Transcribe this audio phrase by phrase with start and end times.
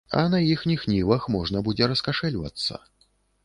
[0.19, 2.85] А на іхніх нівах можна будзе раскашэльвацца.